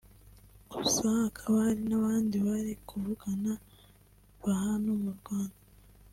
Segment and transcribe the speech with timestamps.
[0.73, 3.51] gusa hakaba hari n'abandi bari kuvugana
[4.41, 5.57] ba hano mu Rwanda